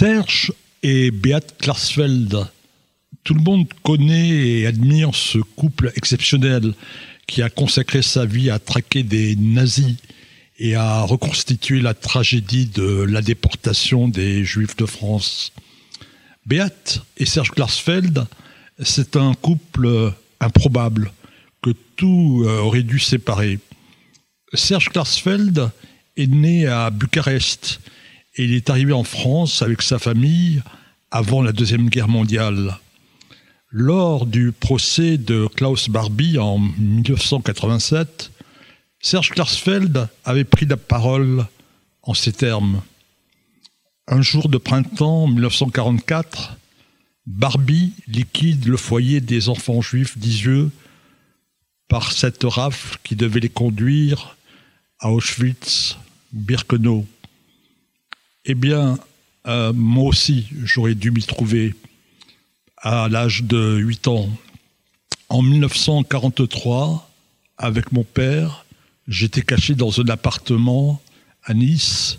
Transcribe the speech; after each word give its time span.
Serge 0.00 0.50
et 0.82 1.10
Beat 1.10 1.56
Klarsfeld. 1.58 2.46
Tout 3.22 3.34
le 3.34 3.42
monde 3.42 3.66
connaît 3.82 4.30
et 4.30 4.66
admire 4.66 5.14
ce 5.14 5.36
couple 5.36 5.92
exceptionnel 5.94 6.72
qui 7.26 7.42
a 7.42 7.50
consacré 7.50 8.00
sa 8.00 8.24
vie 8.24 8.48
à 8.48 8.58
traquer 8.58 9.02
des 9.02 9.36
nazis 9.36 9.96
et 10.58 10.74
à 10.74 11.02
reconstituer 11.02 11.82
la 11.82 11.92
tragédie 11.92 12.64
de 12.64 13.02
la 13.02 13.20
déportation 13.20 14.08
des 14.08 14.42
Juifs 14.42 14.74
de 14.74 14.86
France. 14.86 15.52
Beat 16.46 17.02
et 17.18 17.26
Serge 17.26 17.50
Klarsfeld, 17.50 18.24
c'est 18.82 19.16
un 19.16 19.34
couple 19.34 20.14
improbable 20.40 21.12
que 21.60 21.72
tout 21.96 22.44
euh, 22.46 22.60
aurait 22.60 22.84
dû 22.84 23.00
séparer. 23.00 23.58
Serge 24.54 24.88
Klarsfeld 24.88 25.70
est 26.16 26.26
né 26.26 26.66
à 26.66 26.88
Bucarest 26.88 27.80
il 28.36 28.54
est 28.54 28.70
arrivé 28.70 28.92
en 28.92 29.04
France 29.04 29.62
avec 29.62 29.82
sa 29.82 29.98
famille 29.98 30.62
avant 31.10 31.42
la 31.42 31.52
Deuxième 31.52 31.88
Guerre 31.88 32.08
mondiale. 32.08 32.78
Lors 33.70 34.26
du 34.26 34.52
procès 34.52 35.16
de 35.18 35.46
Klaus 35.46 35.88
Barbie 35.88 36.38
en 36.38 36.58
1987, 36.58 38.30
Serge 39.00 39.30
Klarsfeld 39.30 40.08
avait 40.24 40.44
pris 40.44 40.66
la 40.66 40.76
parole 40.76 41.46
en 42.02 42.14
ces 42.14 42.32
termes. 42.32 42.82
Un 44.06 44.22
jour 44.22 44.48
de 44.48 44.58
printemps 44.58 45.28
1944, 45.28 46.56
Barbie 47.26 47.92
liquide 48.08 48.66
le 48.66 48.76
foyer 48.76 49.20
des 49.20 49.48
enfants 49.48 49.80
juifs 49.80 50.18
d'Isieux 50.18 50.70
par 51.88 52.12
cette 52.12 52.44
rafle 52.44 52.98
qui 53.04 53.16
devait 53.16 53.40
les 53.40 53.48
conduire 53.48 54.36
à 54.98 55.12
Auschwitz, 55.12 55.96
Birkenau. 56.32 57.06
Eh 58.46 58.54
bien, 58.54 58.98
euh, 59.46 59.72
moi 59.74 60.04
aussi, 60.04 60.46
j'aurais 60.64 60.94
dû 60.94 61.10
m'y 61.10 61.22
trouver 61.22 61.74
à 62.78 63.08
l'âge 63.10 63.42
de 63.42 63.76
8 63.76 64.08
ans. 64.08 64.28
En 65.28 65.42
1943, 65.42 67.10
avec 67.58 67.92
mon 67.92 68.02
père, 68.02 68.64
j'étais 69.06 69.42
caché 69.42 69.74
dans 69.74 70.00
un 70.00 70.08
appartement 70.08 71.02
à 71.44 71.52
Nice 71.52 72.18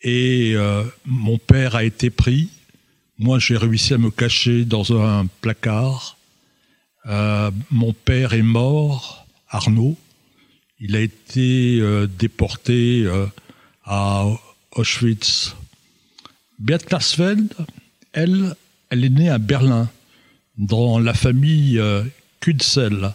et 0.00 0.52
euh, 0.54 0.84
mon 1.04 1.36
père 1.36 1.76
a 1.76 1.84
été 1.84 2.08
pris. 2.08 2.48
Moi, 3.18 3.38
j'ai 3.38 3.58
réussi 3.58 3.92
à 3.92 3.98
me 3.98 4.10
cacher 4.10 4.64
dans 4.64 4.98
un 4.98 5.26
placard. 5.42 6.16
Euh, 7.06 7.50
mon 7.70 7.92
père 7.92 8.32
est 8.32 8.42
mort, 8.42 9.26
Arnaud. 9.48 9.96
Il 10.80 10.96
a 10.96 11.00
été 11.00 11.80
déporté 12.18 13.06
à 13.84 14.24
Auschwitz. 14.74 15.54
Beat 16.58 16.84
Klarsfeld, 16.86 17.54
elle, 18.12 18.54
elle 18.90 19.04
est 19.04 19.10
née 19.10 19.28
à 19.28 19.38
Berlin, 19.38 19.90
dans 20.56 20.98
la 20.98 21.14
famille 21.14 21.78
euh, 21.78 22.04
Kudsel, 22.40 23.12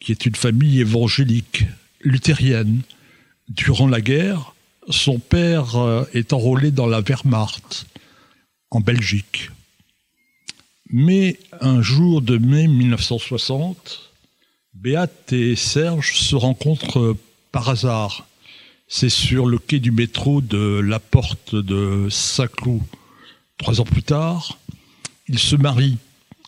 qui 0.00 0.12
est 0.12 0.26
une 0.26 0.34
famille 0.34 0.80
évangélique, 0.80 1.64
luthérienne. 2.00 2.82
Durant 3.48 3.88
la 3.88 4.00
guerre, 4.00 4.54
son 4.90 5.18
père 5.18 5.76
euh, 5.76 6.04
est 6.14 6.32
enrôlé 6.32 6.70
dans 6.70 6.86
la 6.86 7.00
Wehrmacht, 7.00 7.86
en 8.70 8.80
Belgique. 8.80 9.50
Mais 10.90 11.38
un 11.60 11.82
jour 11.82 12.22
de 12.22 12.38
mai 12.38 12.66
1960, 12.66 14.12
Beat 14.74 15.32
et 15.32 15.56
Serge 15.56 16.14
se 16.14 16.36
rencontrent 16.36 17.16
par 17.52 17.68
hasard 17.68 18.26
c'est 18.88 19.10
sur 19.10 19.46
le 19.46 19.58
quai 19.58 19.80
du 19.80 19.90
métro 19.90 20.40
de 20.40 20.80
la 20.80 20.98
porte 20.98 21.54
de 21.54 22.08
Saint-Cloud. 22.10 22.82
Trois 23.58 23.80
ans 23.80 23.84
plus 23.84 24.02
tard, 24.02 24.58
il 25.28 25.38
se 25.38 25.56
marie 25.56 25.98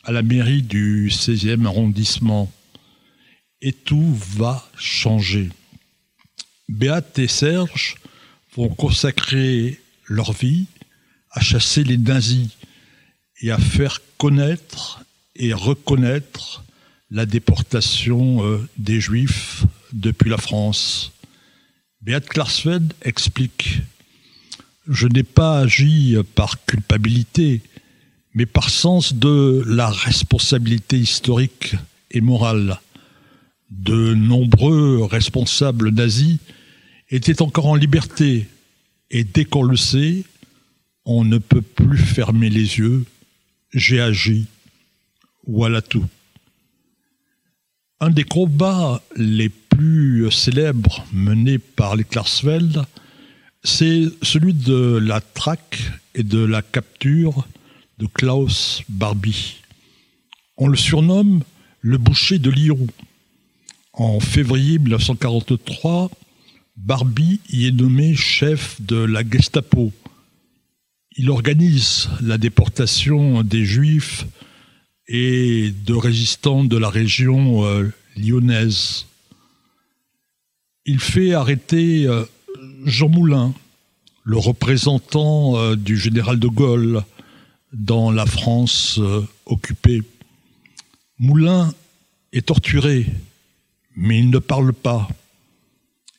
à 0.04 0.12
la 0.12 0.22
mairie 0.22 0.62
du 0.62 1.10
16e 1.10 1.66
arrondissement. 1.66 2.50
Et 3.60 3.74
tout 3.74 4.14
va 4.36 4.66
changer. 4.76 5.50
Béate 6.70 7.18
et 7.18 7.28
Serge 7.28 7.96
vont 8.56 8.70
consacrer 8.70 9.78
leur 10.06 10.32
vie 10.32 10.64
à 11.30 11.40
chasser 11.40 11.84
les 11.84 11.98
nazis 11.98 12.48
et 13.42 13.50
à 13.50 13.58
faire 13.58 14.00
connaître 14.16 15.04
et 15.36 15.52
reconnaître 15.52 16.64
la 17.10 17.26
déportation 17.26 18.44
euh, 18.44 18.66
des 18.78 19.00
Juifs 19.00 19.64
depuis 19.92 20.30
la 20.30 20.38
France. 20.38 21.12
Beat 22.02 22.26
Klarsfeld 22.30 22.94
explique 23.02 23.82
Je 24.88 25.06
n'ai 25.06 25.22
pas 25.22 25.60
agi 25.60 26.16
par 26.34 26.64
culpabilité, 26.64 27.60
mais 28.32 28.46
par 28.46 28.70
sens 28.70 29.12
de 29.12 29.62
la 29.66 29.90
responsabilité 29.90 30.98
historique 30.98 31.76
et 32.10 32.22
morale. 32.22 32.80
De 33.70 34.14
nombreux 34.14 35.04
responsables 35.04 35.90
nazis 35.90 36.38
étaient 37.10 37.42
encore 37.42 37.66
en 37.66 37.74
liberté, 37.74 38.48
et 39.10 39.22
dès 39.22 39.44
qu'on 39.44 39.64
le 39.64 39.76
sait, 39.76 40.24
on 41.04 41.22
ne 41.24 41.36
peut 41.36 41.60
plus 41.60 41.98
fermer 41.98 42.48
les 42.48 42.78
yeux. 42.78 43.04
J'ai 43.74 44.00
agi. 44.00 44.46
Voilà 45.46 45.82
tout. 45.82 46.06
Un 48.00 48.08
des 48.08 48.24
combats 48.24 49.02
les 49.16 49.50
plus 49.80 50.30
célèbre 50.30 51.06
mené 51.10 51.56
par 51.56 51.96
les 51.96 52.04
Klarsfeld, 52.04 52.84
c'est 53.64 54.02
celui 54.20 54.52
de 54.52 54.98
la 55.02 55.22
traque 55.22 55.80
et 56.14 56.22
de 56.22 56.38
la 56.38 56.60
capture 56.60 57.48
de 57.98 58.04
Klaus 58.04 58.82
Barbie. 58.90 59.56
On 60.58 60.68
le 60.68 60.76
surnomme 60.76 61.42
le 61.80 61.96
boucher 61.96 62.38
de 62.38 62.50
Lyon. 62.50 62.86
En 63.94 64.20
février 64.20 64.78
1943, 64.78 66.10
Barbie 66.76 67.40
y 67.48 67.64
est 67.64 67.72
nommé 67.72 68.14
chef 68.14 68.82
de 68.82 68.96
la 68.96 69.22
Gestapo. 69.26 69.92
Il 71.16 71.30
organise 71.30 72.10
la 72.20 72.36
déportation 72.36 73.42
des 73.42 73.64
Juifs 73.64 74.26
et 75.08 75.72
de 75.86 75.94
résistants 75.94 76.64
de 76.64 76.76
la 76.76 76.90
région 76.90 77.64
euh, 77.64 77.90
lyonnaise 78.18 79.06
il 80.90 80.98
fait 80.98 81.34
arrêter 81.34 82.08
euh, 82.08 82.24
Jean 82.84 83.08
Moulin, 83.08 83.54
le 84.24 84.38
représentant 84.38 85.56
euh, 85.56 85.76
du 85.76 85.96
général 85.96 86.40
de 86.40 86.48
Gaulle 86.48 87.04
dans 87.72 88.10
la 88.10 88.26
France 88.26 88.98
euh, 88.98 89.24
occupée. 89.46 90.02
Moulin 91.20 91.72
est 92.32 92.46
torturé, 92.46 93.06
mais 93.94 94.18
il 94.18 94.30
ne 94.30 94.40
parle 94.40 94.72
pas. 94.72 95.06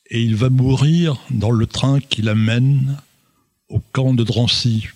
Et 0.10 0.24
il 0.24 0.38
va 0.38 0.50
mourir 0.50 1.18
dans 1.32 1.52
le 1.52 1.68
train 1.68 2.00
qui 2.00 2.22
l'amène 2.22 2.98
au 3.68 3.82
camp 3.92 4.14
de 4.14 4.24
Drancy. 4.24 4.88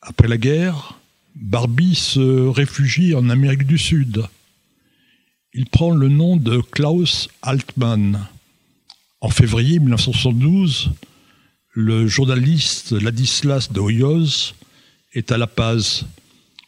Après 0.00 0.28
la 0.28 0.38
guerre, 0.38 0.98
Barbie 1.34 1.94
se 1.94 2.48
réfugie 2.48 3.14
en 3.14 3.28
Amérique 3.28 3.66
du 3.66 3.76
Sud. 3.76 4.24
Il 5.52 5.66
prend 5.66 5.90
le 5.90 6.08
nom 6.08 6.38
de 6.38 6.62
Klaus 6.62 7.28
Altmann. 7.42 8.26
En 9.22 9.30
février 9.30 9.78
1972, 9.78 10.90
le 11.72 12.06
journaliste 12.06 12.92
Ladislas 12.92 13.72
de 13.72 13.80
Hoyoz 13.80 14.54
est 15.14 15.32
à 15.32 15.38
La 15.38 15.46
Paz. 15.46 16.04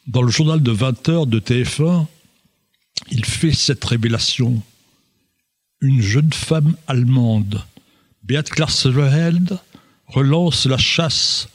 Dans 0.06 0.22
le 0.22 0.30
journal 0.30 0.62
de 0.62 0.70
20 0.70 1.08
heures 1.10 1.26
de 1.26 1.40
TF1, 1.40 2.06
il 3.10 3.26
fait 3.26 3.52
cette 3.52 3.84
révélation. 3.84 4.62
Une 5.82 6.00
jeune 6.00 6.32
femme 6.32 6.74
allemande, 6.86 7.62
Beat 8.22 8.48
Klarsfeld, 8.48 9.58
relance 10.06 10.64
la 10.64 10.78
chasse 10.78 11.48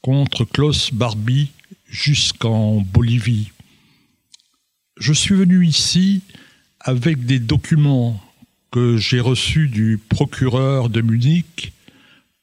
contre 0.00 0.46
Klaus 0.46 0.92
Barbie 0.94 1.50
jusqu'en 1.86 2.80
Bolivie. 2.80 3.52
Je 4.96 5.12
suis 5.12 5.34
venu 5.34 5.66
ici 5.66 6.22
avec 6.80 7.26
des 7.26 7.38
documents 7.38 8.18
que 8.70 8.96
j'ai 8.96 9.20
reçu 9.20 9.68
du 9.68 9.98
procureur 10.08 10.88
de 10.88 11.00
Munich 11.00 11.72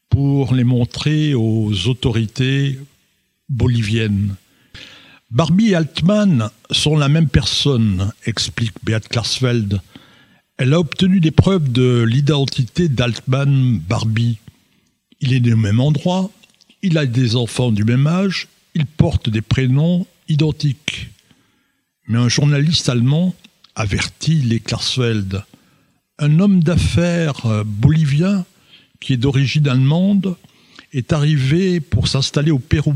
pour 0.09 0.53
les 0.53 0.63
montrer 0.63 1.33
aux 1.33 1.87
autorités 1.87 2.79
boliviennes. 3.49 4.35
Barbie 5.31 5.71
et 5.71 5.75
Altman 5.75 6.49
sont 6.71 6.97
la 6.97 7.09
même 7.09 7.27
personne, 7.27 8.11
explique 8.25 8.73
Beat 8.83 9.07
Klarsfeld. 9.07 9.81
Elle 10.57 10.73
a 10.73 10.79
obtenu 10.79 11.19
des 11.19 11.31
preuves 11.31 11.71
de 11.71 12.03
l'identité 12.07 12.87
d'Altman 12.87 13.79
Barbie. 13.79 14.37
Il 15.19 15.33
est 15.33 15.51
au 15.51 15.57
même 15.57 15.79
endroit, 15.79 16.31
il 16.81 16.97
a 16.97 17.05
des 17.05 17.35
enfants 17.35 17.71
du 17.71 17.83
même 17.83 18.07
âge, 18.07 18.47
il 18.73 18.85
porte 18.85 19.29
des 19.29 19.41
prénoms 19.41 20.07
identiques. 20.29 21.09
Mais 22.07 22.19
un 22.19 22.29
journaliste 22.29 22.87
allemand 22.87 23.35
avertit 23.75 24.41
les 24.41 24.59
Klarsfeld 24.59 25.43
un 26.19 26.39
homme 26.39 26.63
d'affaires 26.63 27.45
euh, 27.45 27.63
bolivien 27.65 28.45
qui 28.99 29.13
est 29.13 29.17
d'origine 29.17 29.67
allemande 29.67 30.35
est 30.93 31.13
arrivé 31.13 31.79
pour 31.79 32.07
s'installer 32.07 32.51
au 32.51 32.59
Pérou. 32.59 32.95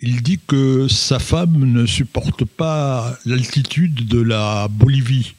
Il 0.00 0.22
dit 0.22 0.38
que 0.46 0.86
sa 0.88 1.18
femme 1.18 1.72
ne 1.72 1.86
supporte 1.86 2.44
pas 2.44 3.16
l'altitude 3.24 4.06
de 4.06 4.20
la 4.20 4.68
Bolivie. 4.68 5.34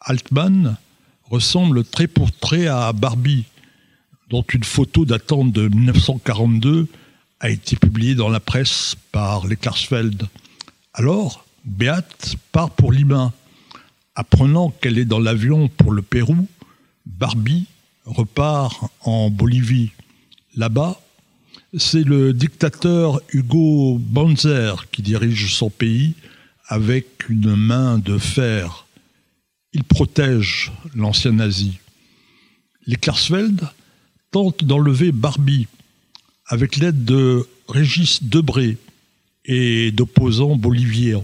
Altman 0.00 0.76
ressemble 1.24 1.84
trait 1.84 2.06
pour 2.06 2.32
trait 2.32 2.66
à 2.66 2.92
Barbie, 2.92 3.44
dont 4.30 4.42
une 4.42 4.64
photo 4.64 5.04
datant 5.04 5.44
de 5.44 5.68
1942 5.68 6.88
a 7.40 7.50
été 7.50 7.76
publiée 7.76 8.14
dans 8.14 8.28
la 8.28 8.40
presse 8.40 8.96
par 9.12 9.46
les 9.46 9.56
Klarsfeld. 9.56 10.26
Alors, 10.94 11.44
Beate 11.64 12.36
part 12.50 12.70
pour 12.70 12.90
Lima. 12.90 13.32
Apprenant 14.18 14.70
qu'elle 14.70 14.98
est 14.98 15.04
dans 15.04 15.20
l'avion 15.20 15.68
pour 15.68 15.92
le 15.92 16.02
Pérou, 16.02 16.48
Barbie 17.06 17.66
repart 18.04 18.90
en 19.02 19.30
Bolivie. 19.30 19.92
Là-bas, 20.56 21.00
c'est 21.76 22.02
le 22.02 22.32
dictateur 22.32 23.20
Hugo 23.28 23.96
Banzer 24.00 24.90
qui 24.90 25.02
dirige 25.02 25.54
son 25.54 25.70
pays 25.70 26.14
avec 26.66 27.28
une 27.28 27.54
main 27.54 27.98
de 27.98 28.18
fer. 28.18 28.86
Il 29.72 29.84
protège 29.84 30.72
l'ancien 30.96 31.30
nazi. 31.30 31.78
Les 32.86 32.96
Klarsfeld 32.96 33.68
tentent 34.32 34.64
d'enlever 34.64 35.12
Barbie 35.12 35.68
avec 36.44 36.74
l'aide 36.74 37.04
de 37.04 37.46
Régis 37.68 38.24
Debré 38.24 38.78
et 39.44 39.92
d'opposants 39.92 40.56
boliviens. 40.56 41.22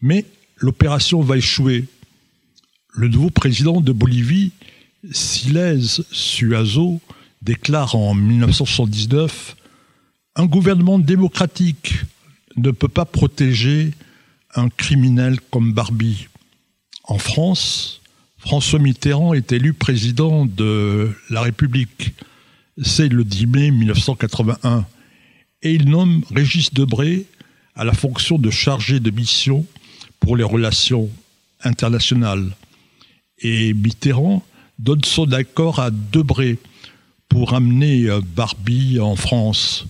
Mais 0.00 0.24
l'opération 0.58 1.20
va 1.20 1.38
échouer. 1.38 1.86
Le 2.96 3.08
nouveau 3.08 3.30
président 3.30 3.80
de 3.80 3.90
Bolivie, 3.90 4.52
Siles 5.10 5.82
Suazo, 6.12 7.00
déclare 7.42 7.96
en 7.96 8.14
1979 8.14 9.56
Un 10.36 10.46
gouvernement 10.46 11.00
démocratique 11.00 11.96
ne 12.56 12.70
peut 12.70 12.88
pas 12.88 13.04
protéger 13.04 13.90
un 14.54 14.68
criminel 14.68 15.40
comme 15.50 15.72
Barbie. 15.72 16.28
En 17.02 17.18
France, 17.18 18.00
François 18.38 18.78
Mitterrand 18.78 19.34
est 19.34 19.50
élu 19.50 19.72
président 19.72 20.46
de 20.46 21.12
la 21.30 21.40
République. 21.40 22.14
C'est 22.80 23.08
le 23.08 23.24
10 23.24 23.46
mai 23.48 23.70
1981. 23.72 24.86
Et 25.62 25.72
il 25.72 25.90
nomme 25.90 26.22
Régis 26.30 26.72
Debré 26.72 27.26
à 27.74 27.82
la 27.82 27.92
fonction 27.92 28.38
de 28.38 28.50
chargé 28.50 29.00
de 29.00 29.10
mission 29.10 29.66
pour 30.20 30.36
les 30.36 30.44
relations 30.44 31.10
internationales. 31.64 32.54
Et 33.44 33.74
Mitterrand 33.74 34.42
donne 34.78 35.04
son 35.04 35.30
accord 35.32 35.78
à 35.78 35.90
Debré 35.90 36.58
pour 37.28 37.52
amener 37.52 38.06
euh, 38.06 38.20
Barbie 38.20 38.98
en 39.00 39.16
France. 39.16 39.84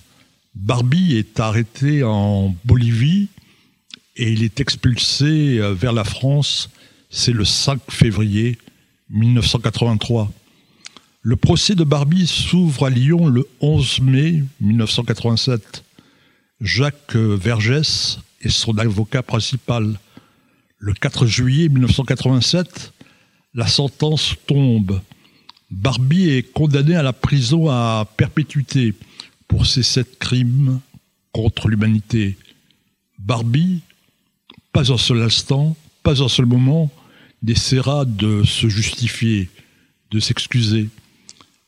Barbie 0.55 1.15
est 1.15 1.39
arrêté 1.39 2.03
en 2.03 2.53
Bolivie 2.65 3.29
et 4.17 4.31
il 4.31 4.43
est 4.43 4.59
expulsé 4.59 5.59
euh, 5.59 5.73
vers 5.73 5.93
la 5.93 6.03
France. 6.03 6.69
C'est 7.09 7.31
le 7.31 7.45
5 7.45 7.79
février 7.89 8.57
1983. 9.09 10.29
Le 11.21 11.35
procès 11.37 11.75
de 11.75 11.85
Barbie 11.85 12.27
s'ouvre 12.27 12.85
à 12.85 12.89
Lyon 12.89 13.27
le 13.27 13.47
11 13.61 14.01
mai 14.01 14.43
1987. 14.59 15.85
Jacques 16.59 17.15
Vergès 17.15 18.19
est 18.41 18.49
son 18.49 18.77
avocat 18.77 19.23
principal. 19.23 19.97
Le 20.77 20.93
4 20.93 21.25
juillet 21.25 21.69
1987, 21.69 22.91
la 23.55 23.67
sentence 23.67 24.35
tombe. 24.45 25.01
Barbie 25.71 26.29
est 26.29 26.43
condamné 26.53 26.95
à 26.95 27.03
la 27.03 27.13
prison 27.13 27.69
à 27.69 28.07
perpétuité 28.17 28.93
pour 29.47 29.65
ses 29.65 29.81
sept 29.81 30.19
crimes 30.19 30.81
contre 31.31 31.69
l'humanité. 31.69 32.37
Barbie, 33.17 33.81
pas 34.73 34.91
un 34.91 34.97
seul 34.97 35.21
instant, 35.21 35.75
pas 36.03 36.21
un 36.21 36.27
seul 36.27 36.45
moment, 36.45 36.91
n'essaiera 37.41 38.05
de 38.05 38.43
se 38.43 38.67
justifier, 38.67 39.49
de 40.11 40.19
s'excuser. 40.19 40.89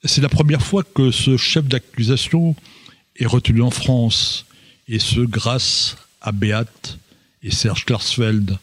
C'est 0.04 0.22
la 0.22 0.30
première 0.30 0.62
fois 0.62 0.84
que 0.84 1.10
ce 1.12 1.38
chef 1.38 1.66
d'accusation 1.66 2.56
est 3.16 3.26
retenu 3.26 3.62
en 3.62 3.72
France, 3.72 4.46
et 4.88 5.00
ce 5.00 5.22
grâce 5.22 5.98
à 6.22 6.32
Beate 6.32 7.00
et 7.44 7.52
Serge 7.52 7.86
Klarsfeld. 7.86 8.58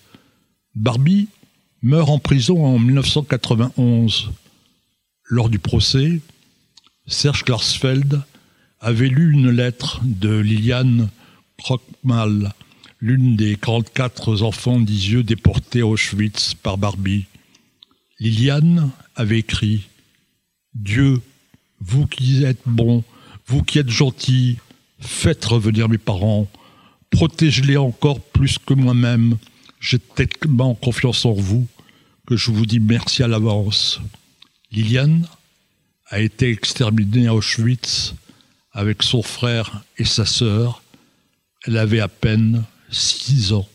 Barbie 0.75 1.29
meurt 1.85 2.09
en 2.09 2.19
prison 2.19 2.65
en 2.65 2.79
1991. 2.79 4.31
Lors 5.27 5.51
du 5.51 5.59
procès, 5.59 6.21
Serge 7.07 7.45
Klarsfeld 7.45 8.23
avait 8.81 9.09
lu 9.09 9.35
une 9.35 9.51
lettre 9.51 10.01
de 10.03 10.35
Liliane 10.35 11.11
Krockmal, 11.59 12.55
l'une 13.01 13.37
des 13.37 13.57
44 13.57 14.43
enfants 14.43 14.81
d'Isieux 14.81 15.23
déportés 15.23 15.83
à 15.83 15.87
Auschwitz 15.87 16.55
par 16.55 16.79
Barbie. 16.79 17.27
Liliane 18.19 18.91
avait 19.15 19.41
écrit 19.41 19.83
Dieu, 20.75 21.21
vous 21.81 22.07
qui 22.07 22.45
êtes 22.45 22.63
bon, 22.65 23.05
vous 23.47 23.63
qui 23.63 23.79
êtes 23.79 23.91
gentil, 23.91 24.57
faites 25.01 25.45
revenir 25.45 25.91
mes 25.91 25.99
parents, 25.99 26.49
protégez-les 27.11 27.77
encore 27.77 28.21
plus 28.21 28.57
que 28.57 28.73
moi-même. 28.73 29.37
J'ai 29.81 29.99
tellement 29.99 30.75
confiance 30.75 31.27
en 31.27 31.35
vous 31.35 31.67
que 32.27 32.37
je 32.37 32.51
vous 32.51 32.67
dis 32.67 32.81
merci 32.81 33.23
à 33.23 33.29
l'avance. 33.29 34.01
Liliane 34.73 35.27
a 36.09 36.21
été 36.21 36.51
exterminée 36.51 37.27
à 37.27 37.35
Auschwitz 37.35 38.15
avec 38.73 39.03
son 39.03 39.23
frère 39.23 39.85
et 39.99 40.05
sa 40.05 40.27
sœur. 40.27 40.83
Elle 41.67 41.79
avait 41.79 42.01
à 42.01 42.09
peine 42.09 42.65
six 42.91 43.53
ans. 43.53 43.69